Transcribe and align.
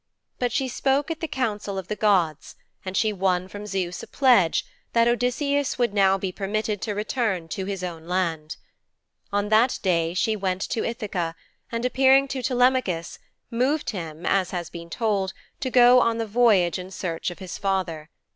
But 0.39 0.51
she 0.51 0.67
spoke 0.67 1.11
at 1.11 1.19
the 1.19 1.27
council 1.27 1.77
of 1.77 1.87
the 1.87 1.95
gods, 1.95 2.55
and 2.83 2.97
she 2.97 3.13
won 3.13 3.47
from 3.47 3.67
Zeus 3.67 4.01
a 4.01 4.07
pledge 4.07 4.65
that 4.93 5.07
Odysseus 5.07 5.77
would 5.77 5.93
now 5.93 6.17
be 6.17 6.31
permitted 6.31 6.81
to 6.81 6.95
return 6.95 7.47
to 7.49 7.65
his 7.65 7.83
own 7.83 8.07
land. 8.07 8.57
On 9.31 9.49
that 9.49 9.77
day 9.83 10.15
she 10.15 10.35
went 10.35 10.63
to 10.69 10.81
Ithaka, 10.83 11.35
and, 11.71 11.85
appearing 11.85 12.27
to 12.29 12.41
Telemachus, 12.41 13.19
moved 13.51 13.91
him, 13.91 14.25
as 14.25 14.49
has 14.49 14.71
been 14.71 14.89
told, 14.89 15.33
to 15.59 15.69
go 15.69 16.01
on 16.01 16.17
the 16.17 16.25
voyage 16.25 16.79
in 16.79 16.89
search 16.89 17.29
of 17.29 17.37
his 17.37 17.59
father. 17.59 18.09